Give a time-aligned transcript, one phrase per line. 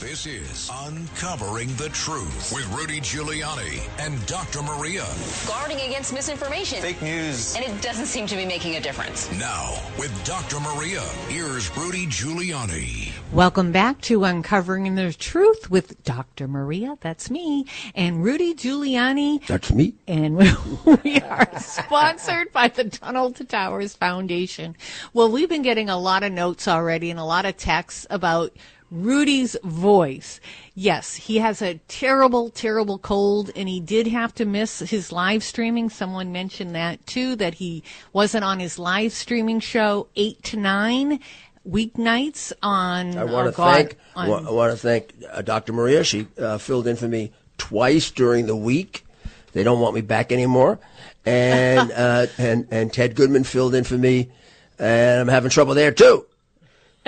[0.00, 4.62] This is Uncovering the Truth with Rudy Giuliani and Dr.
[4.62, 5.04] Maria.
[5.46, 6.80] Guarding against misinformation.
[6.80, 7.54] Fake news.
[7.54, 9.30] And it doesn't seem to be making a difference.
[9.32, 10.58] Now, with Dr.
[10.58, 13.12] Maria, here's Rudy Giuliani.
[13.30, 16.48] Welcome back to Uncovering the Truth with Dr.
[16.48, 19.46] Maria, that's me, and Rudy Giuliani.
[19.46, 19.92] That's me.
[20.08, 20.38] And
[21.04, 24.76] we are sponsored by the Tunnel to Towers Foundation.
[25.12, 28.56] Well, we've been getting a lot of notes already and a lot of texts about
[28.90, 30.40] Rudy's voice.
[30.74, 35.44] Yes, he has a terrible, terrible cold, and he did have to miss his live
[35.44, 35.90] streaming.
[35.90, 41.20] Someone mentioned that too, that he wasn't on his live streaming show eight to nine
[41.68, 43.16] weeknights on.
[43.16, 43.96] I want oh to thank.
[44.16, 45.72] on- I want to thank uh, Dr.
[45.72, 46.02] Maria.
[46.02, 49.04] She uh, filled in for me twice during the week.
[49.52, 50.78] They don't want me back anymore,
[51.24, 54.30] and uh, and and Ted Goodman filled in for me,
[54.78, 56.26] and I'm having trouble there too.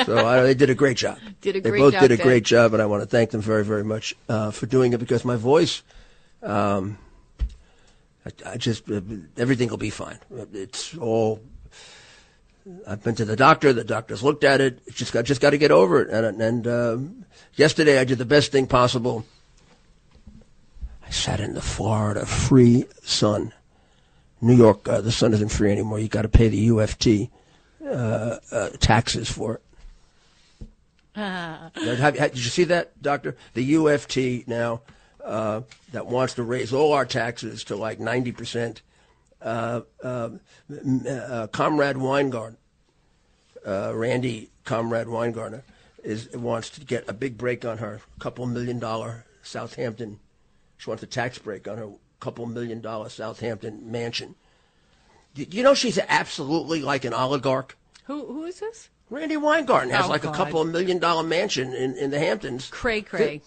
[0.06, 1.18] So I, they did a great job.
[1.42, 2.24] Did a they great both job, did a Ted.
[2.24, 4.98] great job, and I want to thank them very very much uh, for doing it
[4.98, 5.82] because my voice.
[6.42, 6.98] Um,
[8.24, 9.00] I, I just uh,
[9.36, 10.18] everything will be fine.
[10.54, 11.40] It's all
[12.86, 13.72] I've been to the doctor.
[13.72, 14.80] The doctor's looked at it.
[14.86, 16.10] It's just got just got to get over it.
[16.10, 19.24] And and um, yesterday I did the best thing possible.
[21.04, 23.52] I sat in the Florida free sun.
[24.40, 26.00] New York, uh, the sun isn't free anymore.
[26.00, 27.30] You got to pay the UFT
[27.86, 29.62] uh, uh, taxes for it.
[31.14, 33.36] Have- have- did you see that, Doctor?
[33.54, 34.80] The UFT now
[35.22, 38.82] uh, that wants to raise all our taxes to like ninety percent.
[39.40, 40.30] Uh, uh,
[41.08, 42.56] uh, Comrade Weingarten,
[43.66, 45.62] uh, Randi Comrade Weingartner,
[46.02, 50.18] is wants to get a big break on her couple million dollar Southampton.
[50.78, 54.36] She wants a tax break on her couple million dollar Southampton mansion.
[55.34, 57.76] Do you know she's absolutely like an oligarch?
[58.04, 58.88] Who who is this?
[59.12, 60.34] Randi Weingarten has Oh, like God.
[60.34, 62.68] a couple of million dollar mansion in, in the Hamptons.
[62.70, 63.42] Cray cray.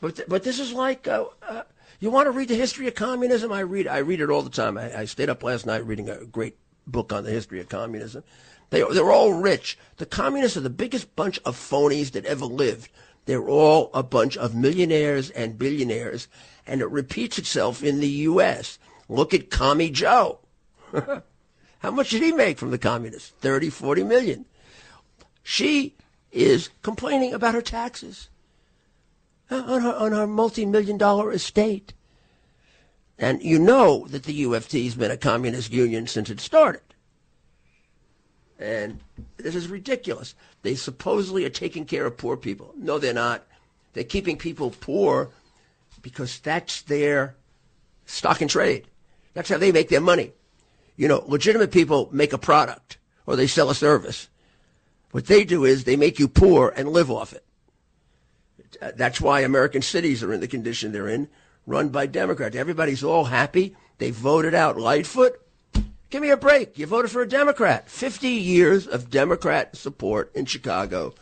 [0.00, 1.62] But but this is like uh, uh,
[2.00, 3.52] you want to read the history of communism?
[3.52, 4.78] I read I read it all the time.
[4.78, 6.56] I, I stayed up last night reading a great
[6.86, 8.24] book on the history of communism.
[8.70, 9.78] They they're all rich.
[9.98, 12.90] The communists are the biggest bunch of phonies that ever lived.
[13.26, 16.26] They're all a bunch of millionaires and billionaires,
[16.66, 18.78] and it repeats itself in the U.S.
[19.10, 20.38] Look at Commie Joe.
[21.80, 23.28] How much did he make from the communists?
[23.40, 24.46] 30, 40 million.
[25.42, 25.94] She
[26.30, 28.28] is complaining about her taxes
[29.50, 31.92] uh, on her, on her multi-million dollar estate.
[33.18, 36.82] And you know that the UFT has been a communist union since it started.
[38.58, 39.00] And
[39.36, 40.34] this is ridiculous.
[40.62, 42.72] They supposedly are taking care of poor people.
[42.76, 43.44] No, they're not.
[43.92, 45.30] They're keeping people poor
[46.00, 47.36] because that's their
[48.06, 48.86] stock and trade.
[49.34, 50.32] That's how they make their money.
[50.96, 54.28] You know, legitimate people make a product or they sell a service.
[55.12, 57.44] What they do is they make you poor and live off it.
[58.96, 61.28] That's why American cities are in the condition they're in,
[61.66, 62.56] run by Democrats.
[62.56, 63.76] Everybody's all happy.
[63.98, 65.40] They voted out Lightfoot.
[66.10, 66.78] Give me a break.
[66.78, 67.88] You voted for a Democrat.
[67.88, 71.14] 50 years of Democrat support in Chicago.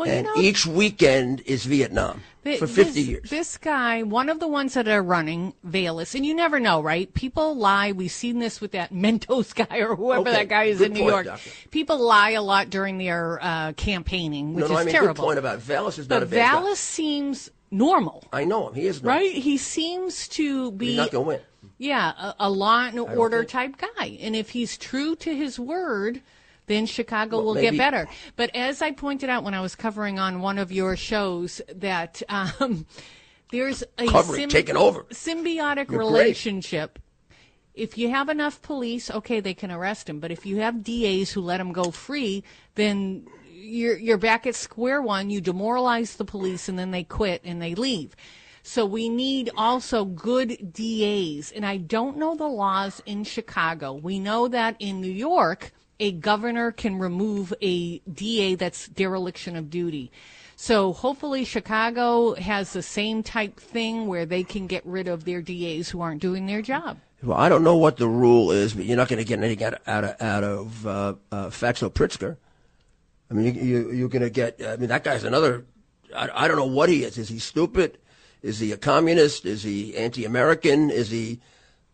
[0.00, 3.30] Well, and you know, each weekend is Vietnam Th- for 50 this, years.
[3.30, 7.12] This guy, one of the ones that are running, Vallas, and you never know, right?
[7.14, 7.92] People lie.
[7.92, 11.00] We've seen this with that Mentos guy or whoever Okay, that guy is in New
[11.00, 11.26] point, York.
[11.26, 11.50] Doctor.
[11.70, 15.14] People lie a lot during their uh, campaigning, which no, no, is I mean, terrible.
[15.14, 16.60] good point about Vallas is not but a bad guy.
[16.60, 18.74] Vallas seems normal, I know him.
[18.74, 19.10] He is not.
[19.10, 19.32] right?
[19.32, 21.40] He seems to be He's not going to win.
[21.78, 24.18] yeah, a, a law and order type guy.
[24.20, 26.20] And if he's true to his word,
[26.66, 28.08] then Chicago Well, will maybe- get better.
[28.36, 32.22] But as I pointed out when I was covering on one of your shows, that
[32.28, 32.86] um,
[33.50, 35.02] there's a Covering, over.
[35.10, 35.98] symbiotic great.
[35.98, 36.98] relationship.
[37.74, 40.20] If you have enough police, okay, they can arrest him.
[40.20, 42.44] But if you have DAs who let him go free,
[42.74, 45.30] then you're you're back at square one.
[45.30, 48.14] You demoralize the police, and then they quit and they leave.
[48.62, 53.94] So we need also good DAs, and I don't know the laws in Chicago.
[53.94, 59.70] We know that in New York, a governor can remove a DA that's dereliction of
[59.70, 60.10] duty.
[60.56, 65.40] So hopefully Chicago has the same type thing where they can get rid of their
[65.40, 66.98] DAs who aren't doing their job.
[67.22, 69.62] Well, I don't know what the rule is, but you're not going to get anything
[69.62, 72.36] out of, out of, out of uh, uh, Fatso Pritzker.
[73.30, 75.64] I mean, you, you, you're going to get, I mean, that guy's another,
[76.14, 77.18] I, I don't know what he is.
[77.18, 77.98] Is he stupid?
[78.42, 79.44] Is he a communist?
[79.44, 80.90] Is he anti American?
[80.90, 81.40] Is he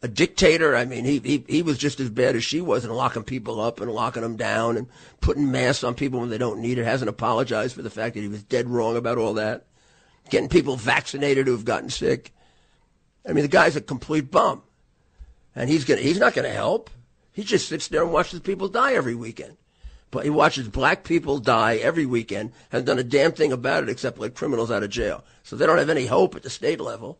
[0.02, 0.76] a dictator?
[0.76, 3.60] I mean, he, he, he was just as bad as she was in locking people
[3.60, 4.88] up and locking them down and
[5.20, 6.84] putting masks on people when they don't need it.
[6.84, 9.66] Hasn't apologized for the fact that he was dead wrong about all that.
[10.30, 12.32] Getting people vaccinated who've gotten sick.
[13.28, 14.62] I mean, the guy's a complete bum
[15.56, 16.90] and he's gonna he's not gonna help.
[17.32, 19.56] He just sits there and watches people die every weekend.
[20.10, 23.88] but he watches black people die every weekend, hasn't done a damn thing about it
[23.88, 25.24] except let criminals out of jail.
[25.42, 27.18] So they don't have any hope at the state level.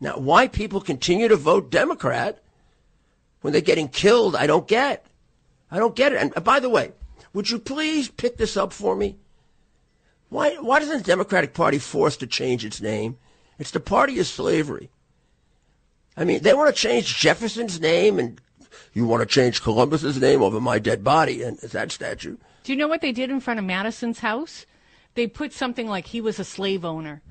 [0.00, 2.42] Now, why people continue to vote Democrat
[3.42, 5.06] when they're getting killed, I don't get.
[5.70, 6.20] I don't get it.
[6.20, 6.92] And uh, by the way,
[7.32, 9.16] would you please pick this up for me?
[10.30, 13.18] Why, why doesn't the Democratic Party force to change its name?
[13.58, 14.90] It's the party of slavery.
[16.16, 18.40] I mean, they want to change Jefferson's name and
[18.92, 22.36] you want to change Columbus's name over my dead body and that statue.
[22.64, 24.66] Do you know what they did in front of Madison's house?
[25.14, 27.22] They put something like he was a slave owner.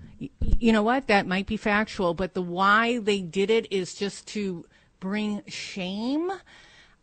[0.41, 1.07] You know what?
[1.07, 4.65] That might be factual, but the why they did it is just to
[4.99, 6.31] bring shame.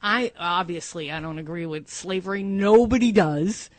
[0.03, 2.43] I obviously I don't agree with slavery.
[2.43, 3.71] Nobody does.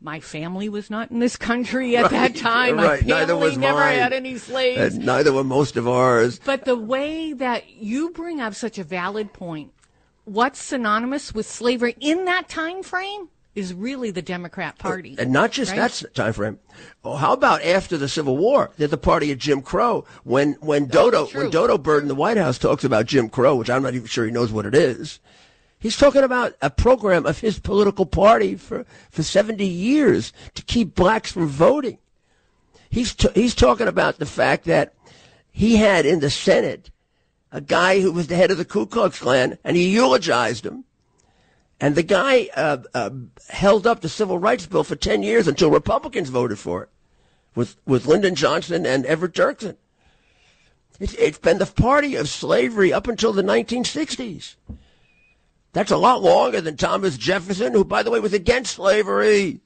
[0.00, 2.76] My family was not in this country at right, that time.
[2.76, 3.04] Right.
[3.04, 3.98] My family never mine.
[3.98, 4.94] had any slaves.
[4.94, 6.40] And neither were most of ours.
[6.44, 9.72] But the way that you bring up such a valid point,
[10.24, 13.28] what's synonymous with slavery in that time frame
[13.58, 15.16] is really the Democrat Party.
[15.18, 15.90] And not just right?
[15.90, 16.58] that time frame.
[17.04, 18.70] Oh, how about after the Civil War?
[18.76, 20.04] They're the party of Jim Crow.
[20.24, 21.42] When when Dodo true.
[21.42, 24.06] when Dodo Bird in the White House talks about Jim Crow, which I'm not even
[24.06, 25.20] sure he knows what it is,
[25.78, 30.94] he's talking about a program of his political party for, for 70 years to keep
[30.94, 31.98] blacks from voting.
[32.90, 34.94] He's t- he's talking about the fact that
[35.50, 36.90] he had in the Senate
[37.50, 40.84] a guy who was the head of the Ku Klux Klan, and he eulogized him.
[41.80, 43.10] And the guy uh, uh,
[43.48, 46.88] held up the civil rights bill for 10 years until Republicans voted for it
[47.54, 49.76] with, with Lyndon Johnson and Everett Dirksen.
[50.98, 54.56] It's, it's been the party of slavery up until the 1960s.
[55.72, 59.60] That's a lot longer than Thomas Jefferson, who, by the way, was against slavery.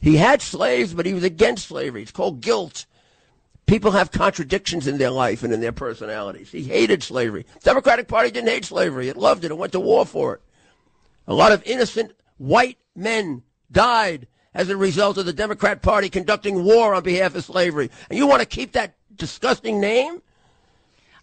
[0.00, 2.02] He had slaves, but he was against slavery.
[2.02, 2.86] It's called guilt.
[3.66, 6.50] People have contradictions in their life and in their personalities.
[6.50, 7.44] He hated slavery.
[7.62, 9.08] Democratic Party didn't hate slavery.
[9.08, 9.50] It loved it.
[9.50, 10.42] It went to war for it.
[11.32, 16.62] A lot of innocent white men died as a result of the Democrat Party conducting
[16.62, 17.90] war on behalf of slavery.
[18.10, 20.20] And you want to keep that disgusting name?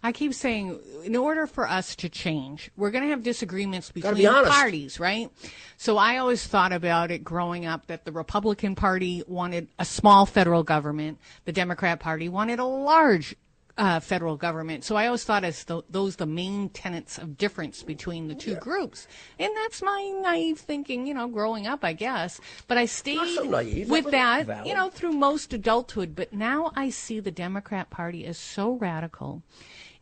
[0.02, 4.26] I keep saying, in order for us to change, we're going to have disagreements between
[4.26, 4.50] honest.
[4.50, 5.30] parties, right?
[5.76, 10.26] So I always thought about it growing up that the Republican Party wanted a small
[10.26, 13.36] federal government, the Democrat Party wanted a large
[13.80, 14.84] uh, federal government.
[14.84, 18.56] So I always thought as th- those the main tenets of difference between the two
[18.56, 22.40] groups, and that's my naive thinking, you know, growing up, I guess.
[22.68, 23.88] But I stayed so naive.
[23.88, 24.66] with That that, valid.
[24.68, 26.14] you know, through most adulthood.
[26.14, 29.42] But now I see the Democrat Party as so radical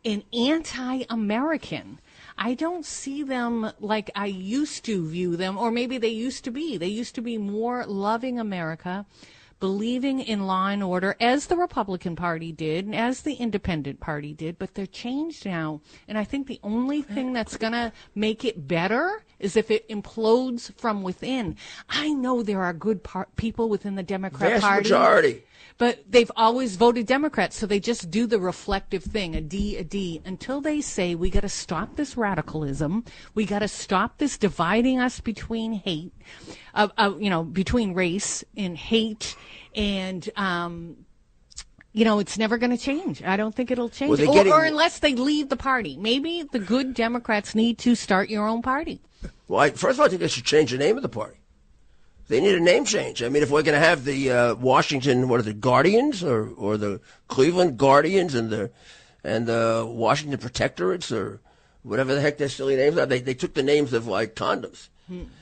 [0.05, 2.01] and anti-American.
[2.37, 6.51] I don't see them like I used to view them, or maybe they used to
[6.51, 6.77] be.
[6.77, 9.07] They used to be more loving America,
[9.61, 14.33] believing in law and order, as the Republican Party did, and as the Independent Party
[14.33, 15.81] did, but they're changed now.
[16.07, 19.89] And I think the only thing that's going to make it better is if it
[19.89, 21.57] implodes from within.
[21.89, 24.83] I know there are good par- people within the Democrat Vast Party.
[24.83, 25.43] majority.
[25.77, 29.85] But they've always voted Democrat, so they just do the reflective thing, a D, a
[29.85, 34.37] D, until they say we got to stop this radicalism, we got to stop this
[34.37, 36.13] dividing us between hate,
[36.79, 39.37] uh, uh, you know, between race and hate,
[39.75, 40.97] and um,
[41.93, 43.23] you know, it's never going to change.
[43.23, 45.97] I don't think it'll change, Well, or, getting- or unless they leave the party.
[46.01, 49.01] Maybe the good Democrats need to start your own party.
[49.49, 51.39] Well, I, first of all, I think they should change the name of the party.
[52.29, 53.23] They need a name change.
[53.23, 56.49] I mean, if we're going to have the uh, Washington, what are the Guardians or
[56.57, 58.71] or the Cleveland Guardians and the
[59.25, 61.41] and the Washington Protectorates or
[61.83, 64.89] whatever the heck their silly names are, they they took the names of like condoms.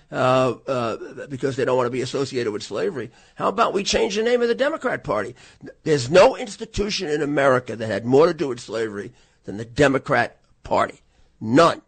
[0.09, 3.11] Uh, uh, because they don't want to be associated with slavery.
[3.35, 5.35] How about we change the name of the Democrat Party?
[5.83, 9.13] There's no institution in America that had more to do with slavery
[9.45, 11.01] than the Democrat Party.
[11.41, 11.83] None.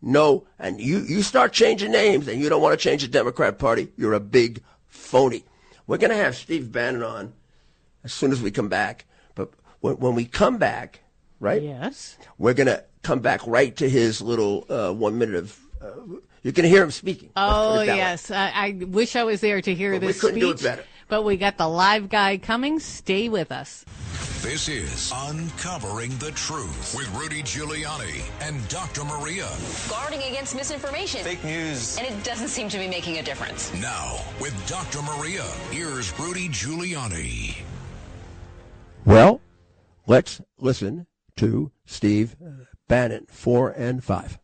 [0.00, 3.58] No, and you, you start changing names and you don't want to change the Democrat
[3.58, 5.44] Party, you're a big phony.
[5.88, 7.32] We're going to have Steve Bannon on
[8.04, 9.06] as soon as we come back.
[9.34, 11.00] But when, when we come back,
[11.40, 12.16] right, Yes.
[12.38, 15.58] we're going to come back right to his little uh, one minute of.
[15.82, 15.90] Uh,
[16.46, 17.30] you can hear him speaking.
[17.34, 17.96] Oh it that way.
[17.96, 20.62] yes, I, I wish I was there to hear But we this couldn't do it
[20.62, 20.84] better.
[21.08, 22.78] But we got the live guy coming.
[22.78, 23.84] Stay with us.
[24.42, 29.02] This is Uncovering the Truth with Rudy Giuliani and Dr.
[29.02, 29.48] Maria.
[29.90, 31.24] Guarding against misinformation.
[31.24, 31.98] Fake news.
[31.98, 33.74] And it doesn't seem to be making a difference.
[33.74, 35.02] Now, with Dr.
[35.02, 37.56] Maria, here's Rudy Giuliani.
[39.04, 39.40] Well,
[40.06, 42.36] let's listen to Steve
[42.86, 44.38] Bannon, four and five.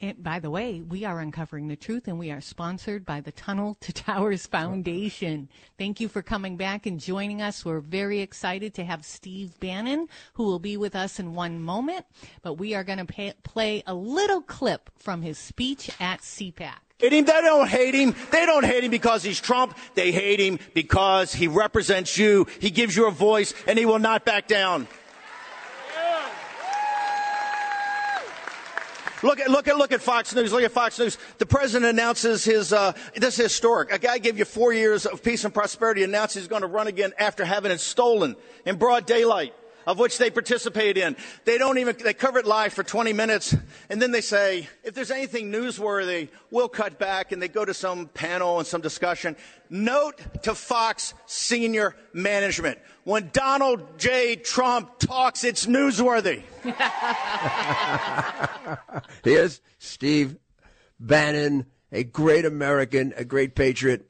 [0.00, 3.32] And by the way, we are uncovering the truth and we are sponsored by the
[3.32, 5.48] Tunnel to Towers Foundation.
[5.76, 7.64] Thank you for coming back and joining us.
[7.64, 12.06] We're very excited to have Steve Bannon, who will be with us in one moment.
[12.42, 16.74] But we are going to play a little clip from his speech at CPAC.
[16.98, 17.24] Hate him.
[17.24, 18.14] They don't hate him.
[18.30, 19.76] They don't hate him because he's Trump.
[19.94, 22.46] They hate him because he represents you.
[22.60, 24.86] He gives you a voice and he will not back down.
[29.22, 30.52] Look at look at look at Fox News.
[30.52, 31.18] Look at Fox News.
[31.38, 33.92] The president announces his uh, this is historic.
[33.92, 36.86] A guy gave you four years of peace and prosperity, announces he's going to run
[36.86, 39.54] again after having it stolen in broad daylight
[39.88, 41.16] of which they participate in.
[41.46, 43.56] They don't even, they cover it live for 20 minutes,
[43.88, 47.72] and then they say, if there's anything newsworthy, we'll cut back, and they go to
[47.72, 49.34] some panel and some discussion.
[49.70, 52.78] Note to Fox senior management.
[53.04, 54.36] When Donald J.
[54.36, 56.42] Trump talks, it's newsworthy.
[59.24, 60.36] Here's Steve
[61.00, 64.06] Bannon, a great American, a great patriot,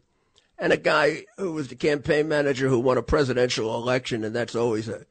[0.59, 4.57] and a guy who was the campaign manager who won a presidential election, and that's
[4.57, 5.07] always a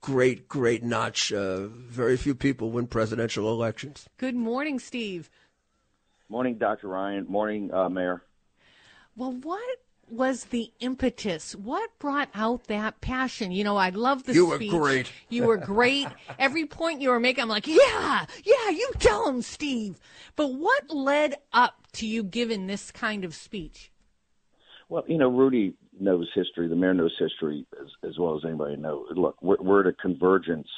[0.00, 1.32] great, great notch.
[1.32, 4.08] Uh, very few people win presidential elections.
[4.16, 5.30] Good morning, Steve.
[6.28, 6.88] Morning, Dr.
[6.88, 7.26] Ryan.
[7.28, 8.22] Morning, uh, Mayor.
[9.16, 9.78] Well, what
[10.08, 11.54] was the impetus?
[11.54, 13.52] What brought out that passion?
[13.52, 14.72] You know, I love the you speech.
[14.72, 15.12] were great.
[15.28, 16.08] You were great.
[16.38, 19.98] Every point you were making, I'm like, yeah, yeah, you tell him, Steve.
[20.36, 23.90] But what led up to you giving this kind of speech?
[24.88, 28.76] Well, you know, Rudy, knows history, the mayor knows history as, as well as anybody
[28.76, 29.06] knows.
[29.14, 30.68] Look, we're, we're at a convergence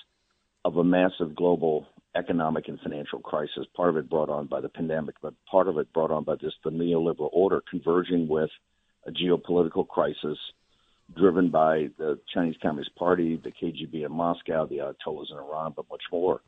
[0.65, 3.67] of a massive global economic and financial crisis.
[3.75, 6.37] Part of it brought on by the pandemic, but part of it brought on by
[6.37, 8.51] just the neoliberal order converging with
[9.07, 10.39] a geopolitical crisis
[11.17, 15.91] driven by the Chinese Communist Party, the KGB in Moscow, the Ayatollahs in Iran, but
[15.91, 16.41] much more.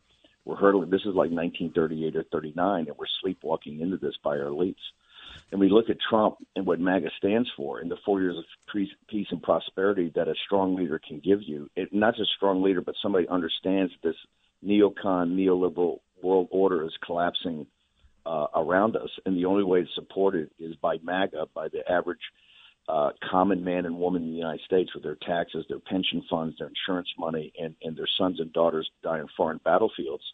[0.45, 0.91] We're hurtling.
[0.91, 4.77] This is like 1938 or 39, and we're sleepwalking into this by our elites
[5.51, 8.45] and we look at Trump and what MAGA stands for and the four years of
[9.09, 12.63] peace and prosperity that a strong leader can give you, it, not just a strong
[12.63, 14.17] leader, but somebody understands that this
[14.67, 17.67] neocon, neoliberal world order is collapsing
[18.27, 19.11] uh, around us.
[19.27, 22.19] And the only way to support it is by MAGA, by the average
[22.89, 26.57] uh, common man and woman in the United States with their taxes, their pension funds,
[26.59, 30.25] their insurance money, and, and their sons and daughters die in foreign battlefields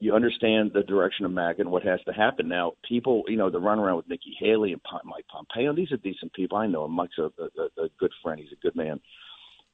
[0.00, 2.48] you understand the direction of MAGA and what has to happen.
[2.48, 5.98] Now, people, you know, the run around with Nikki Haley and Mike Pompeo, these are
[5.98, 6.56] decent people.
[6.56, 6.92] I know him.
[6.92, 8.40] Mike's a, a, a good friend.
[8.40, 8.98] He's a good man.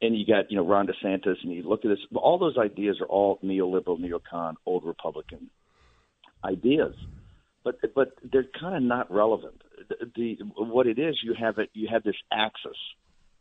[0.03, 2.01] And you got, you know, Ron DeSantis, and you look at this.
[2.17, 5.49] All those ideas are all neoliberal, neocon, old Republican
[6.45, 6.95] ideas,
[7.65, 9.63] but but they're kind of not relevant.
[9.89, 11.71] The, the what it is, you have it.
[11.73, 12.77] You have this axis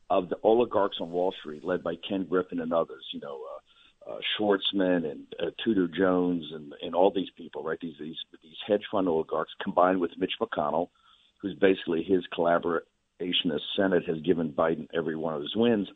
[0.09, 3.03] of the oligarchs on Wall Street, led by Ken Griffin and others.
[3.11, 3.35] You know.
[3.35, 3.59] Uh,
[4.09, 7.79] uh, Schwarzman and uh, Tudor Jones and and all these people, right?
[7.81, 10.89] These these these hedge fund oligarchs combined with Mitch McConnell,
[11.41, 15.87] who's basically his collaboration as Senate has given Biden every one of his wins,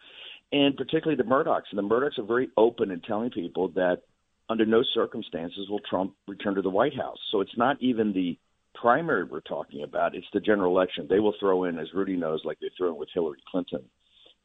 [0.52, 1.70] and particularly the Murdochs.
[1.72, 4.02] And the Murdochs are very open in telling people that
[4.50, 7.20] under no circumstances will Trump return to the White House.
[7.32, 8.38] So it's not even the
[8.74, 11.06] primary we're talking about; it's the general election.
[11.08, 13.84] They will throw in, as Rudy knows, like they threw in with Hillary Clinton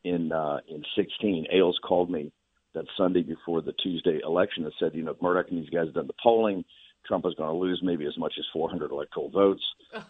[0.05, 1.47] in uh, in 16.
[1.51, 2.31] Ailes called me
[2.75, 5.95] that Sunday before the Tuesday election that said, you know, Murdoch and these guys have
[5.95, 6.65] done the polling.
[7.07, 9.63] Trump was going to lose maybe as much as 400 electoral votes.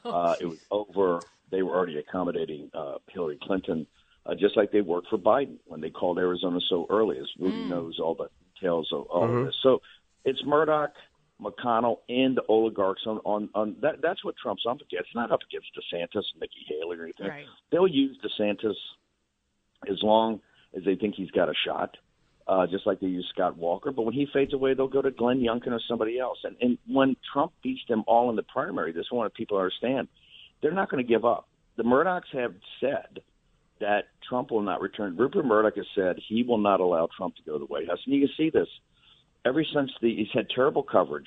[0.05, 1.21] Oh, uh, it was over.
[1.51, 3.87] They were already accommodating uh, Hillary Clinton,
[4.27, 7.57] uh, just like they worked for Biden when they called Arizona so early, as Rudy
[7.57, 7.69] mm.
[7.69, 9.39] knows all the details of all mm-hmm.
[9.39, 9.57] of this.
[9.63, 9.83] So
[10.25, 10.93] it's Murdoch,
[11.41, 13.97] McConnell, and the oligarchs on, on, on that.
[14.01, 15.09] That's what Trump's up against.
[15.09, 17.29] It's not up against DeSantis, Nikki Haley, or anything.
[17.29, 17.45] Right.
[17.71, 18.75] They'll use DeSantis
[19.91, 20.41] as long
[20.77, 21.97] as they think he's got a shot
[22.47, 23.91] uh, just like they use Scott Walker.
[23.91, 26.39] But when he fades away, they'll go to Glenn Youngkin or somebody else.
[26.45, 30.09] And, and when Trump beats them all in the primary, this is what people understand.
[30.61, 31.49] They're not going to give up.
[31.77, 33.21] The Murdochs have said
[33.81, 35.17] that Trump will not return.
[35.17, 37.99] Rupert Murdoch has said he will not allow Trump to go to the White House.
[38.05, 38.69] And you can see this
[39.45, 41.27] ever since the he's had terrible coverage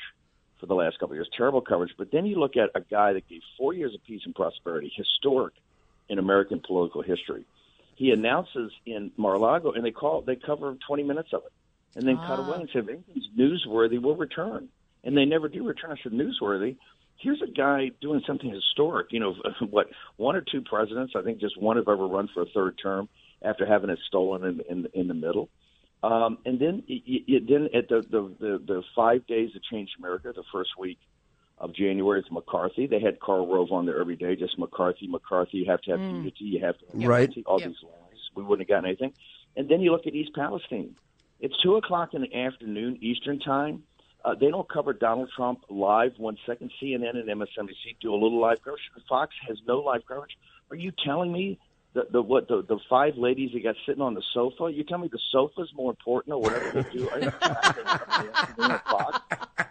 [0.59, 1.91] for the last couple of years, terrible coverage.
[1.97, 4.91] But then you look at a guy that gave four years of peace and prosperity,
[4.95, 5.53] historic
[6.09, 7.45] in American political history
[7.98, 11.51] he announces in Mar-a-Lago, and they call they cover 20 minutes of it,
[11.98, 12.27] and then ah.
[12.27, 14.70] cut away and say, if anything's newsworthy, we'll return.
[15.04, 15.92] And they never do return.
[15.92, 16.77] I said, newsworthy.
[17.20, 19.08] Here's a guy doing something historic.
[19.12, 19.36] You know,
[19.70, 22.77] what one or two presidents, I think just one have ever run for a third
[22.82, 23.10] term
[23.42, 25.50] after having it stolen in in, in the middle.
[26.04, 29.94] Um, and then, it, it, then at the, the the the five days that changed
[29.98, 31.00] America, the first week
[31.60, 32.20] of January.
[32.20, 32.88] It's McCarthy.
[32.88, 35.58] They had Karl Rove on there every day, just McCarthy, McCarthy.
[35.58, 36.18] You have to have mm.
[36.18, 36.46] unity.
[36.46, 37.22] You have to have right.
[37.22, 37.70] Unity, all yep.
[37.70, 38.20] these lies.
[38.36, 39.14] We wouldn't have gotten anything.
[39.56, 40.96] And then you look at East Palestine.
[41.40, 43.84] It's two o'clock in the afternoon Eastern time.
[44.24, 46.14] Uh, they don't cover Donald Trump live.
[46.18, 48.82] One second, CNN and MSNBC do a little live coverage.
[49.08, 50.38] Fox has no live coverage.
[50.70, 51.60] Are you telling me
[51.94, 54.70] the, the what the, the five ladies that got sitting on the sofa?
[54.72, 57.08] You tell me the sofa's more important or whatever they do?
[58.90, 59.20] Fox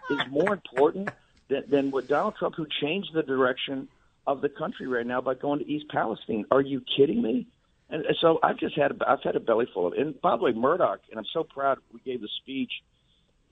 [0.09, 1.09] is more important
[1.49, 3.87] than, than what Donald Trump, who changed the direction
[4.25, 6.45] of the country right now by going to East Palestine.
[6.51, 7.47] Are you kidding me?
[7.89, 9.93] And so I've just had a, I've had a belly full of.
[9.93, 12.71] And by the way, Murdoch, and I'm so proud we gave the speech.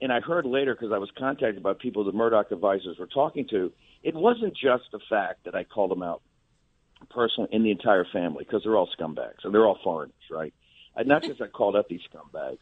[0.02, 3.48] And I heard later because I was contacted by people the Murdoch advisors were talking
[3.48, 3.72] to.
[4.02, 6.20] It wasn't just the fact that I called them out
[7.10, 10.52] personally in the entire family because they're all scumbags and they're all foreigners, right?
[10.94, 12.58] And not just I called out these scumbags,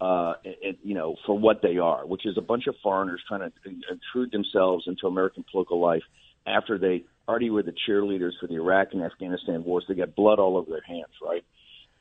[0.00, 3.40] uh, and, you know, for what they are, which is a bunch of foreigners trying
[3.40, 3.50] to
[3.90, 6.02] intrude themselves into American political life
[6.46, 9.84] after they already were the cheerleaders for the Iraq and Afghanistan wars.
[9.88, 11.44] They got blood all over their hands, right?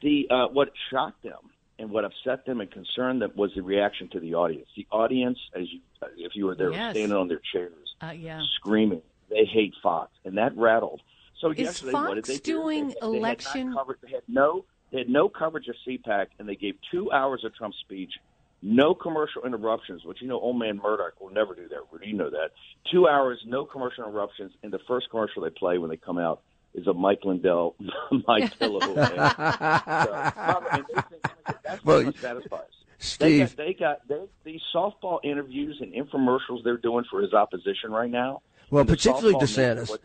[0.02, 1.50] The uh, what shocked them
[1.80, 4.68] and what upset them and concerned them was the reaction to the audience.
[4.76, 5.80] The audience, as you,
[6.18, 6.94] if you were there, yes.
[6.94, 8.42] standing on their chairs, uh, yeah.
[8.56, 11.02] screaming, they hate Fox, and that rattled.
[11.40, 12.96] So Is yesterday, Fox what did they doing do?
[13.00, 13.52] They, election?
[13.54, 16.76] They had, covered, they had no, they had no coverage of CPAC, and they gave
[16.92, 18.14] two hours of Trump's speech
[18.62, 22.06] no commercial interruptions, which you know old man Murdoch will never do that.
[22.06, 22.52] You know that.
[22.92, 26.42] Two hours, no commercial interruptions, and the first commercial they play when they come out
[26.74, 27.76] is a Mike Lindell,
[28.28, 28.80] Mike Pillow.
[28.80, 31.24] so, um, and they think
[31.64, 32.62] that's well, what satisfies.
[33.00, 37.34] Steve, they got, they got they, these softball interviews and infomercials they're doing for his
[37.34, 38.42] opposition right now.
[38.72, 39.96] Well, and particularly DeSantis.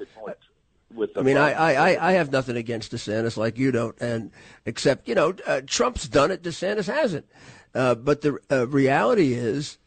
[0.95, 3.37] What they're doing With the I mean, I, I, I, I have nothing against DeSantis
[3.37, 4.31] like you don't, and
[4.67, 7.27] except you know, uh, Trump's done it, DeSantis hasn't.
[7.75, 9.79] Uh, but the uh, reality is,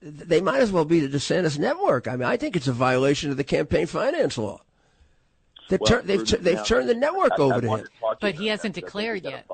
[0.00, 2.08] they might as well be the DeSantis network.
[2.08, 4.60] I mean, I think it's a violation of the campaign finance law.
[5.68, 7.84] They've, Well, tur- they've, tur- they've now- turned the network I- I over to him.
[7.84, 8.80] to But he hasn't that.
[8.80, 9.46] I think declared yet.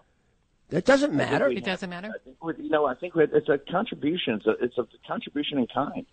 [0.71, 1.49] That doesn't matter.
[1.49, 2.11] It doesn't matter?
[2.14, 2.87] I think we- you know.
[2.87, 4.35] I think we- it's a contribution.
[4.35, 6.07] It's a, it's a contribution in kind.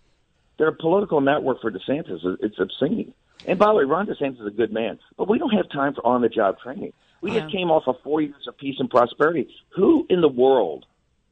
[0.58, 2.20] They're a political network for DeSantis.
[2.40, 3.12] It's obscene.
[3.44, 5.94] And by the way, Ron DeSantis is a good man, but we don't have time
[5.94, 6.92] for on-the-job training.
[7.20, 9.48] We just came off of four years of peace and prosperity.
[9.70, 10.86] Who in the world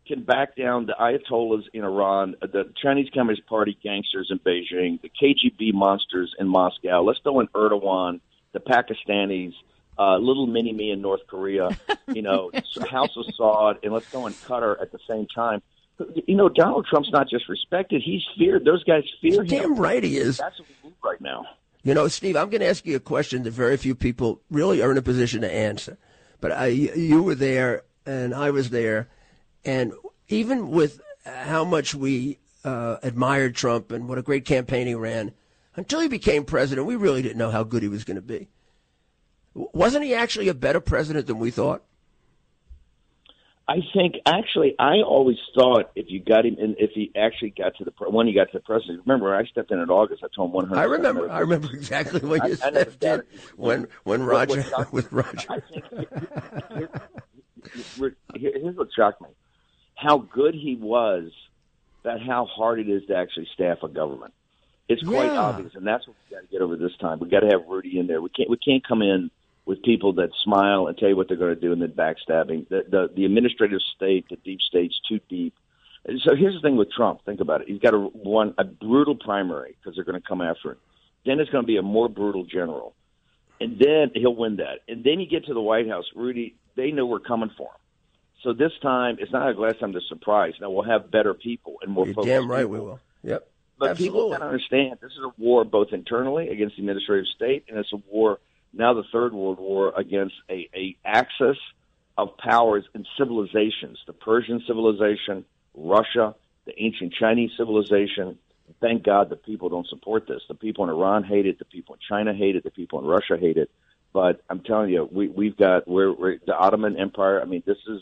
[0.06, 5.10] can back down the Ayatollahs in Iran, the Chinese Communist Party gangsters in Beijing, the
[5.10, 7.02] KGB monsters in Moscow?
[7.02, 8.20] Let's throw in Erdogan,
[8.52, 9.52] the Pakistanis,
[9.98, 11.70] uh, little mini me in North Korea,
[12.08, 12.50] you know,
[12.90, 15.62] House of Saud, and let's go in Qatar at the same time.
[16.26, 18.64] You know, Donald Trump's not just respected; he's feared.
[18.64, 19.46] Those guys fear him.
[19.46, 20.38] Damn right he is.
[20.38, 21.46] That's what we need right now.
[21.84, 24.82] You know, Steve, I'm going to ask you a question that very few people really
[24.82, 25.98] are in a position to answer.
[26.40, 29.10] But I, you were there, and I was there,
[29.66, 29.92] and
[30.28, 35.32] even with how much we uh, admired Trump and what a great campaign he ran,
[35.76, 38.48] until he became president, we really didn't know how good he was going to be.
[39.52, 41.84] Wasn't he actually a better president than we thought?
[43.66, 47.74] I think actually, I always thought if you got him, and if he actually got
[47.78, 49.00] to the when he got to the presidency.
[49.06, 50.22] Remember, I stepped in in August.
[50.22, 50.80] I told him one hundred.
[50.80, 51.30] I remember.
[51.30, 55.10] I remember exactly what I- you I said doubted when when What- what Roger with
[55.12, 55.46] Roger.
[55.48, 56.90] I think here-
[57.96, 59.28] here- here- here's what shocked me:
[59.94, 61.30] how good he was,
[62.02, 64.34] but how hard it is to actually staff a government.
[64.90, 65.40] It's quite Yeah.
[65.40, 67.18] obvious, and that's what we got to get over this time.
[67.18, 68.20] We got to have Rudy in there.
[68.20, 68.50] We can't.
[68.50, 69.30] We can't come in
[69.66, 72.68] with people that smile and tell you what they're going to do and then backstabbing.
[72.68, 75.54] The, the the administrative state, the deep state's too deep.
[76.04, 77.24] And So here's the thing with Trump.
[77.24, 77.68] Think about it.
[77.68, 80.78] He's got a one a brutal primary because they're going to come after him.
[81.24, 82.94] Then it's going to be a more brutal general,
[83.60, 84.80] and then he'll win that.
[84.88, 86.54] And then you get to the White House, Rudy.
[86.76, 87.80] They know we're coming for him.
[88.42, 89.92] So this time, it's not like last time.
[89.92, 90.52] The surprise.
[90.60, 92.06] Now we'll have better people and more.
[92.06, 92.72] You're damn right people.
[92.72, 93.00] we will.
[93.22, 93.48] Yep.
[93.78, 94.30] But people Absolutely.
[94.30, 97.92] got to understand this is a war both internally against the administrative state, and it's
[97.92, 98.38] a war
[98.76, 101.56] now the third world war against a, a axis
[102.16, 106.34] of powers and civilizations: the Persian civilization, Russia,
[106.66, 108.38] the ancient Chinese civilization.
[108.80, 110.40] Thank God the people don't support this.
[110.48, 111.58] The people in Iran hate it.
[111.58, 112.64] The people in China hate it.
[112.64, 113.70] The people in Russia hate it.
[114.12, 117.42] But I'm telling you, we, we've got we're, we're the Ottoman Empire.
[117.42, 118.00] I mean, this is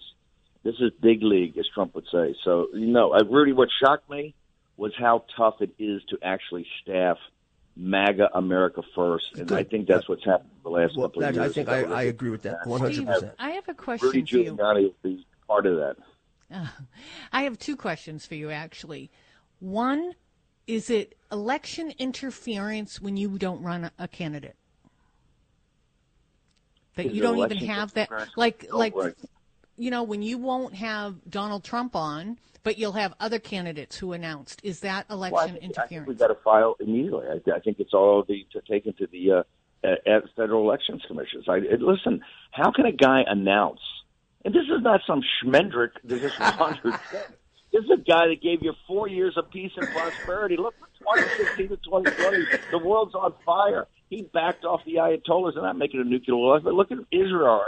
[0.62, 2.36] this is big league, as Trump would say.
[2.44, 4.34] So you know, Rudy, what shocked me
[4.76, 7.16] was how tough it is to actually staff
[7.76, 11.50] MAGA America first, and I think that's what's happened the last Well, couple of years.
[11.50, 12.94] I think I, I agree with that 100.
[12.94, 14.56] Steve, percent I have a question Rudy for you.
[14.56, 15.96] Giuliani will be part of that.
[17.32, 19.10] I have two questions for you, actually.
[19.58, 20.14] One,
[20.66, 24.56] is it election interference when you don't run a- a candidate?
[26.96, 29.14] That Is you don't even have that, like, Oh, like, right.
[29.82, 34.12] You know, when you won't have Donald Trump on, but you'll have other candidates who
[34.12, 34.60] announced.
[34.62, 36.08] Is that election Well, I think, I think interference?
[36.08, 37.26] we've got to file immediately.
[37.26, 39.42] I, I think it's all the, to take into the uh,
[39.82, 41.46] at at federal elections commissions.
[41.48, 42.20] I, it, listen,
[42.52, 43.80] how can a guy announce?
[44.44, 46.84] And this is not some schmendrick that just wandered.
[46.84, 47.18] in.
[47.72, 50.56] This is a guy that gave you four years of peace and prosperity.
[50.56, 53.88] Look, from 2016 to 2020, the world's on fire.
[54.12, 55.54] He backed off the Ayatollahs.
[55.54, 56.60] They're not making a nuclear war.
[56.60, 57.64] But look at Israel.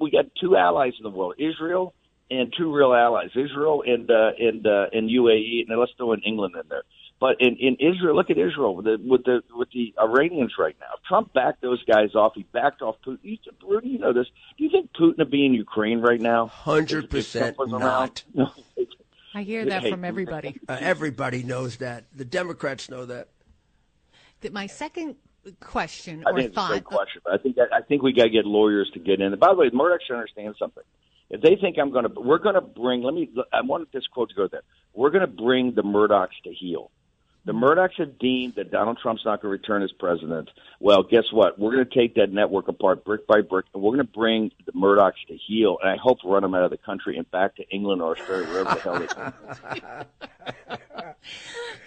[0.00, 1.92] We got two allies in the world: Israel
[2.30, 6.22] and two real allies, Israel and uh, and uh, and UAE, and let's throw in
[6.22, 6.84] England in there.
[7.20, 10.74] But in, in Israel, look at Israel with the with the with the Iranians right
[10.80, 10.94] now.
[11.06, 12.32] Trump backed those guys off.
[12.36, 13.18] He backed off Putin.
[13.20, 14.28] You, Rudy, you know this.
[14.56, 16.46] Do you think Putin would be in Ukraine right now?
[16.46, 18.24] Hundred percent not.
[19.34, 20.58] I hear that from everybody.
[20.66, 22.04] Uh, everybody knows that.
[22.16, 23.28] The Democrats know that.
[24.40, 25.16] That my second
[25.60, 26.70] question I or think it's a thought.
[26.70, 27.22] great question.
[27.24, 29.32] But I think that, I think we got to get lawyers to get in.
[29.32, 30.84] And by the way, Murdoch should understand something.
[31.30, 33.02] If they think I'm going to, we're going to bring.
[33.02, 33.30] Let me.
[33.52, 34.62] I wanted this quote to go there.
[34.94, 36.90] We're going to bring the Murdochs to heel.
[37.44, 40.48] The Murdochs have deemed that Donald Trump's not going to return as president.
[40.78, 41.58] Well, guess what?
[41.58, 44.52] We're going to take that network apart brick by brick, and we're going to bring
[44.64, 45.76] the Murdochs to heel.
[45.82, 48.46] And I hope run them out of the country and back to England or Australia,
[48.46, 49.34] wherever the hell they come.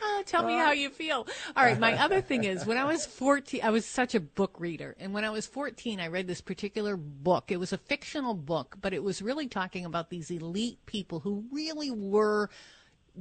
[0.03, 1.25] Oh, tell me how you feel.
[1.55, 1.79] All right.
[1.79, 4.93] My other thing is when I was 14, I was such a book reader.
[4.99, 7.45] And when I was 14, I read this particular book.
[7.49, 11.45] It was a fictional book, but it was really talking about these elite people who
[11.49, 12.49] really were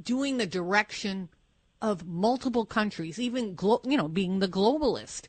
[0.03, 1.29] doing the direction
[1.85, 5.27] of multiple countries, even, glo- you know, being the globalist.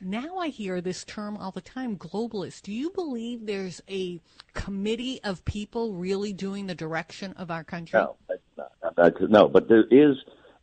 [0.00, 2.62] Now I hear this term all the time, globalist.
[2.62, 4.18] Do you believe there's a
[4.54, 8.00] committee of people really doing the direction of our country?
[8.00, 8.16] No,
[8.56, 9.20] not.
[9.28, 10.16] No, but there is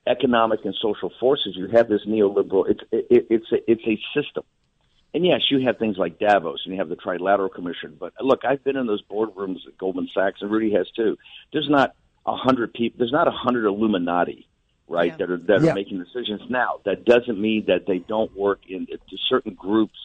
[0.08, 1.56] economic and social forces.
[1.56, 2.68] You have this neoliberal.
[2.68, 4.44] It's it, it's a, it's a system.
[5.14, 7.96] And yes, you have things like Davos and you have the Trilateral Commission.
[8.00, 11.16] But look, I've been in those boardrooms at Goldman Sachs, and Rudy has too.
[11.54, 11.94] There's not
[12.26, 12.98] a hundred people.
[12.98, 14.48] There's not a hundred Illuminati,
[14.88, 15.12] right?
[15.12, 15.18] Yeah.
[15.18, 15.72] That are that Yeah.
[15.72, 16.80] are making decisions now.
[16.86, 19.98] That doesn't mean that they don't work in to certain groups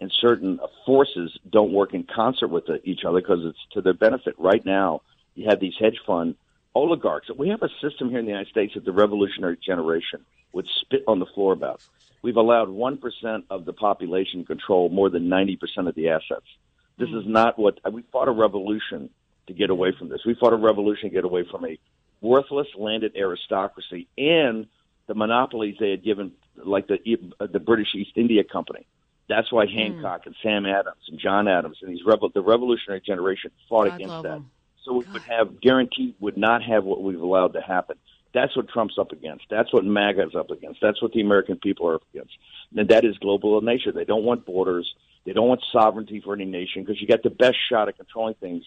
[0.00, 3.94] and certain uh, forces don't work in concert with each other because it's to their
[3.94, 4.34] benefit.
[4.38, 5.02] Right now,
[5.34, 6.36] you have these hedge fund
[6.74, 7.28] oligarchs.
[7.36, 11.04] We have a system here in the United States that the revolutionary generation would spit
[11.06, 11.80] on the floor about.
[12.22, 16.46] We've allowed 1% of the population to control more than 90% of the assets.
[16.98, 17.32] This is mm-hmm.
[17.32, 19.10] not what we fought a revolution
[19.46, 20.20] to get away from this.
[20.24, 21.78] We fought a revolution to get away from a
[22.24, 24.66] worthless landed aristocracy and
[25.06, 26.98] the monopolies they had given, like the
[27.38, 28.86] the British East India Company.
[29.28, 29.76] That's why hmm.
[29.76, 33.94] Hancock and Sam Adams and John Adams and these revel- the revolutionary generation fought God
[33.94, 34.22] against that.
[34.22, 34.34] that.
[34.36, 34.50] 'em.
[34.84, 37.96] So we would have guaranteed would not have what we've allowed to happen.
[38.34, 39.44] That's what Trump's up against.
[39.48, 40.80] That's what MAGA is up against.
[40.82, 42.32] That's what the American people are up against.
[42.76, 43.92] And that is global in nature.
[43.92, 44.92] They don't want borders.
[45.24, 48.34] They don't want sovereignty for any nation because you got the best shot at controlling
[48.34, 48.64] things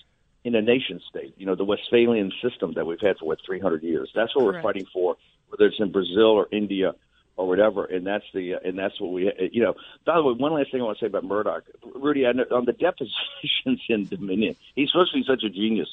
[0.47, 1.33] in a nation state.
[1.38, 4.10] You know, the Westphalian system that we've had for what 300 years.
[4.15, 4.63] That's what Correct.
[4.63, 5.17] we're fighting for,
[5.49, 6.95] whether it's in Brazil or India
[7.36, 7.83] or whatever.
[7.83, 9.73] And that's the uh, and that's what we you know.
[10.05, 12.45] By the way, one last thing I want to say about Murdoch, Rudy, I know,
[12.51, 15.89] on the depositions in Dominion, he's supposed to be such a genius.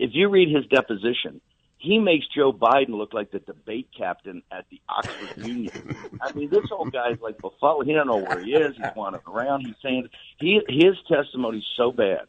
[0.00, 1.40] If you read his deposition,
[1.78, 5.96] he makes Joe Biden look like the debate captain at the Oxford Union.
[6.20, 7.86] I mean, this old guy's like befuddled.
[7.86, 8.76] He don't know where he is.
[8.76, 9.64] He's wandering around.
[9.64, 10.08] He's saying
[10.40, 12.22] he his testimony's so bad.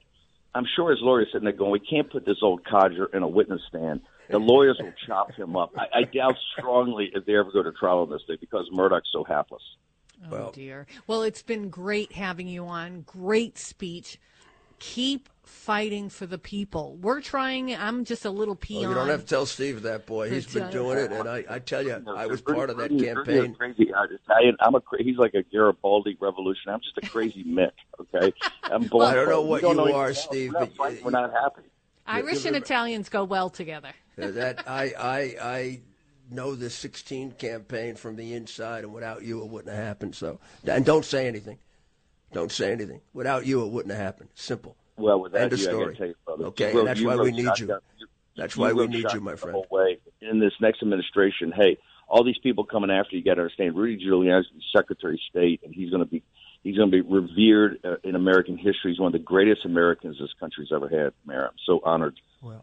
[0.56, 3.28] I'm sure his lawyer's sitting there going, "We can't put this old codger in a
[3.28, 4.02] witness stand.
[4.30, 7.72] The lawyers will chop him up." I, I doubt strongly if they ever go to
[7.72, 9.64] trial on this thing because Murdoch's so hapless.
[10.26, 10.86] Oh Well- dear.
[11.08, 13.02] Well, it's been great having you on.
[13.02, 14.20] Great speech.
[14.80, 16.98] Keep fighting for the people.
[17.02, 17.74] We're trying.
[17.76, 18.82] I'm just a little Oh, peon.
[18.90, 20.30] you don't have to tell Steve that, boy.
[20.30, 22.96] He's been doing it, and I, I tell you, I was part of that Rudy-
[22.96, 23.16] Rudy is
[23.48, 23.56] campaign.
[23.56, 24.56] Crazy uh, Italian.
[24.60, 26.72] I'm a he's like a Garibaldi revolution.
[26.72, 27.72] I'm just a crazy Mick.
[28.00, 30.14] Okay, I'm Well, I don't know what don't you anything are.
[30.14, 31.04] Steve, We're not but fighting.
[31.04, 31.62] we're not happy.
[32.06, 33.90] Irish and Italians go well together.
[34.22, 35.80] Uh, that I, I, I
[36.30, 40.14] know the 16 campaign from the inside, and without you, it wouldn't have happened.
[40.16, 41.58] So, and don't say anything.
[42.32, 43.02] Don't say anything.
[43.14, 44.30] Without you, it wouldn't have happened.
[44.36, 44.78] Simple.
[44.98, 45.86] Well, with that, End of you, I story.
[45.86, 47.46] gotta tell you, brother, Okay, you wrote- that's you why we wrote need you.
[47.46, 47.80] shotgun.
[48.38, 49.54] That's You why we need you, shotgun my the friend.
[49.56, 50.00] whole way.
[50.22, 51.78] In this next administration, hey,
[52.08, 53.76] all these people coming after you got to understand.
[53.76, 56.22] Rudy Giuliani's Secretary of State, and he's going to be
[56.64, 58.92] he's going to be revered uh, in American history.
[58.92, 61.14] He's one of the greatest Americans this country's ever had.
[61.26, 62.16] Mayor, I'm so honored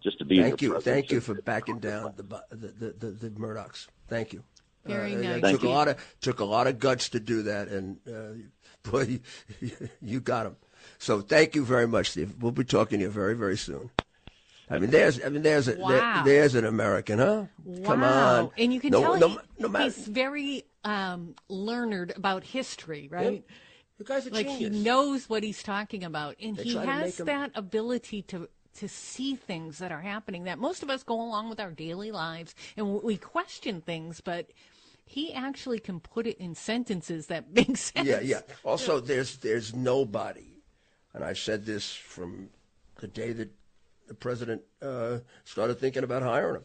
[0.02, 0.36] just to be.
[0.38, 3.30] in Thank your you, thank you for backing down the bu- the the, the, the
[3.30, 3.86] Murdochs.
[4.08, 4.42] Thank you.
[4.84, 5.36] Very Uh, nice.
[5.36, 7.98] It Thank took a lot of took a lot of guts to do that, and
[8.08, 8.42] uh,
[8.90, 9.20] boy,
[9.60, 10.56] you, you got them.
[11.00, 12.34] So thank you very much, Steve.
[12.40, 13.90] We'll be talking to you very very soon.
[14.68, 17.46] I mean, there's I mean, there's a, there- there's an American, huh?
[17.64, 17.86] Wow.
[17.86, 19.84] Come on, And you can no, tell no, he- no matter.
[19.84, 23.42] he's very um, learned about history, right?
[23.98, 24.74] The guy's a Like genius.
[24.76, 29.34] he knows what he's talking about, and They he has that ability to to see
[29.34, 33.02] things that are happening that most of us go along with our daily lives and
[33.02, 34.46] we question things, but
[35.04, 38.06] he actually can put it in sentences that make sense.
[38.06, 38.42] Yeah, yeah.
[38.64, 40.59] Also, there's there's nobody,
[41.14, 42.50] and I've said this from
[43.00, 43.50] the day that
[44.06, 46.64] the president uh, started thinking about hiring him.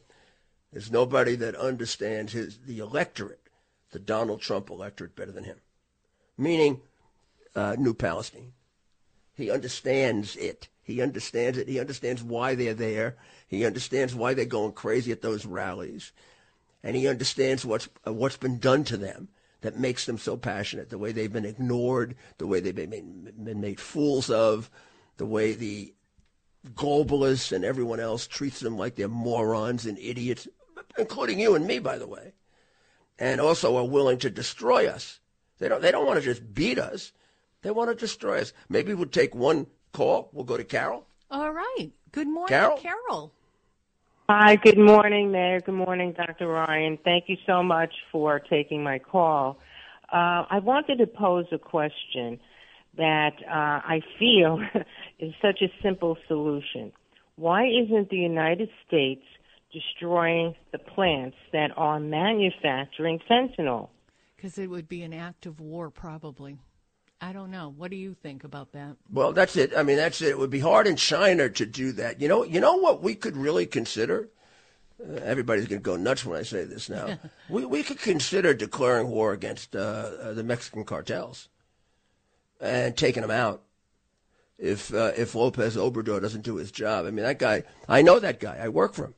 [0.71, 3.49] There's nobody that understands his the electorate,
[3.91, 5.58] the Donald Trump electorate, better than him.
[6.38, 6.81] Meaning,
[7.55, 8.53] uh, New Palestine.
[9.36, 10.69] He understands it.
[10.84, 11.67] He understands it.
[11.67, 13.15] He understands why they're there.
[13.47, 16.12] He understands why they're going crazy at those rallies,
[16.84, 19.29] and he understands what's uh, what's been done to them
[19.65, 20.89] that makes them so passionate.
[20.89, 24.69] The way they've been ignored, the way they've been made, been made fools of,
[25.17, 25.93] the way the
[26.73, 30.47] globalists and everyone else treats them like they're morons and idiots,
[30.97, 32.34] including you and me, by the way,
[33.19, 35.19] and also are willing to destroy us.
[35.60, 35.82] They don't.
[35.82, 37.13] They don't want to just beat us.
[37.62, 38.54] They want to destroy us.
[38.69, 40.30] Maybe we'll take one call.
[40.34, 41.08] We'll go to Carol.
[41.32, 41.91] All right.
[42.12, 42.78] Good morning, Carol?
[42.78, 43.34] Carol.
[44.27, 45.61] Hi, good morning, Mayor.
[45.61, 46.47] Good morning, Dr.
[46.47, 46.97] Ryan.
[47.03, 49.59] Thank you so much for taking my call.
[50.11, 52.39] Uh, I wanted to pose a question
[52.97, 54.59] that uh, I feel
[55.19, 56.91] is such a simple solution.
[57.35, 59.21] Why isn't the United States
[59.71, 63.89] destroying the plants that are manufacturing fentanyl?
[64.35, 66.57] Because it would be an act of war, probably.
[67.21, 67.73] I don't know.
[67.75, 68.97] What do you think about that?
[69.12, 69.71] Well, that's it.
[69.75, 70.30] I mean, that's it.
[70.30, 72.21] It would be hard in China to do that.
[72.21, 74.30] You know, you know what we could really consider.
[75.01, 77.17] Uh, everybody's going to go nuts when I say this now.
[77.49, 81.49] we we could consider declaring war against uh, uh, the Mexican cartels
[82.62, 83.62] and taking them out.
[84.58, 87.63] If uh, if Lopez Obrador doesn't do his job, I mean that guy.
[87.89, 88.58] I know that guy.
[88.62, 89.15] I work for him.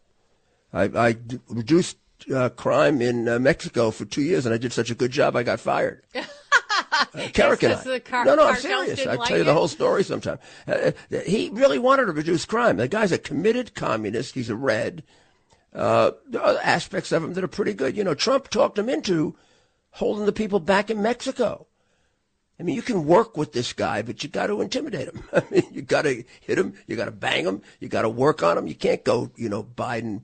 [0.74, 1.98] I, I d- reduced
[2.34, 5.36] uh, crime in uh, Mexico for two years, and I did such a good job.
[5.36, 6.04] I got fired.
[7.00, 8.00] Uh, Kerik and I.
[8.00, 9.06] car- no, no, I'm serious.
[9.06, 10.40] I like tell you the whole story sometime.
[10.68, 12.78] Uh, uh, he really wanted to reduce crime.
[12.78, 14.36] The guy's a committed communist.
[14.36, 15.04] He's a red.
[15.74, 17.96] Uh, there are aspects of him that are pretty good.
[17.96, 19.36] You know, Trump talked him into
[19.92, 21.68] holding the people back in Mexico.
[22.60, 25.24] I mean, you can work with this guy, but you got to intimidate him.
[25.34, 28.10] I mean, you got to hit him, you got to bang him, you got to
[28.10, 28.68] work on him.
[28.68, 30.22] You can't go, you know, Biden.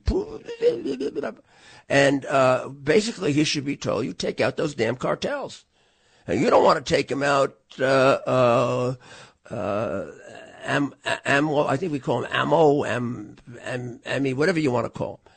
[1.89, 5.65] And uh, basically, he should be told, you take out those damn cartels.
[6.27, 7.57] And you don't want to take him out.
[7.79, 8.95] Uh, uh,
[9.49, 10.05] uh,
[10.63, 10.93] am,
[11.25, 15.15] am, I think we call him ammo, am, am, ammy, whatever you want to call
[15.15, 15.31] him.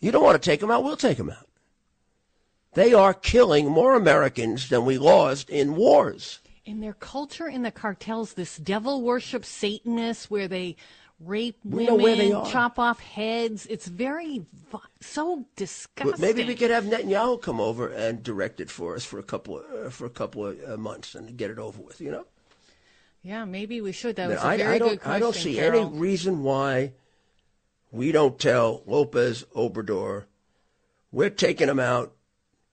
[0.00, 0.84] You don't want to take him out.
[0.84, 1.48] We'll take him out.
[2.74, 6.40] They are killing more Americans than we lost in wars.
[6.64, 10.76] In their culture, in the cartels, this devil worship Satanists where they
[11.20, 12.46] rape We know women, where they are.
[12.50, 13.66] chop off heads.
[13.66, 14.46] It's very
[15.00, 16.10] so disgusting.
[16.12, 19.22] But maybe we could have Netanyahu come over and direct it for us for a
[19.22, 22.00] couple uh, for a couple of uh, months and get it over with.
[22.00, 22.26] You know,
[23.22, 24.16] Yeah, maybe we should.
[24.16, 25.12] That was I, a very I don't good question.
[25.16, 25.86] I don't see Carol.
[25.88, 26.92] any reason why
[27.90, 30.24] we don't tell Lopez Obrador
[31.10, 32.12] we're taking him out.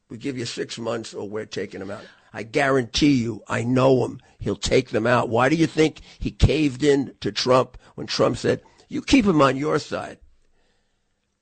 [0.10, 2.04] We give you six months, or we're taking him out.
[2.34, 4.20] I guarantee you, I know him.
[4.40, 5.30] He'll take them out.
[5.30, 9.42] Why do you think he caved in to Trump when Trump said, "You keep him
[9.42, 10.20] on your side"?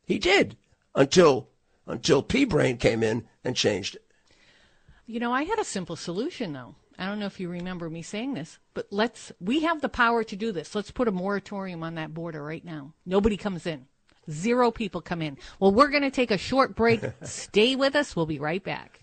[0.05, 0.57] He did
[0.95, 1.49] until
[1.85, 4.05] until P Brain came in and changed it.
[5.05, 6.75] You know, I had a simple solution though.
[6.97, 10.23] I don't know if you remember me saying this, but let's we have the power
[10.23, 10.75] to do this.
[10.75, 12.93] Let's put a moratorium on that border right now.
[13.05, 13.87] Nobody comes in.
[14.29, 15.37] Zero people come in.
[15.59, 17.01] Well, we're going to take a short break.
[17.23, 18.15] Stay with us.
[18.15, 19.01] We'll be right back.